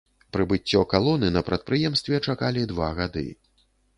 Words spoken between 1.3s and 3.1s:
на прадпрыемстве чакалі два